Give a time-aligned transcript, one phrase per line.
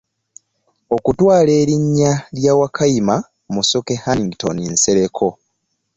[0.95, 3.15] Okutwala erinnya lya Wakayima
[3.53, 5.27] Musoke Hannington Nsereko.